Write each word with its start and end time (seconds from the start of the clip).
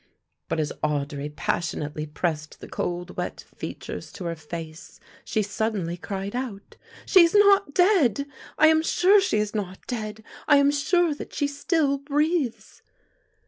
But 0.47 0.59
as 0.59 0.71
Audry 0.83 1.29
passionately 1.35 2.07
pressed 2.07 2.59
the 2.59 2.67
cold 2.67 3.17
wet 3.17 3.45
features 3.55 4.11
to 4.13 4.25
her 4.25 4.35
face, 4.35 4.99
she 5.23 5.43
suddenly 5.43 5.95
cried 5.95 6.35
out, 6.35 6.75
"She 7.05 7.21
is 7.23 7.35
not 7.35 7.75
dead. 7.75 8.25
I 8.57 8.65
am 8.69 8.81
sure 8.81 9.21
she 9.21 9.37
is 9.37 9.53
not 9.53 9.85
dead, 9.85 10.23
I 10.47 10.57
am 10.57 10.71
sure 10.71 11.13
that 11.13 11.35
she 11.35 11.45
still 11.45 11.99
breathes." 11.99 12.81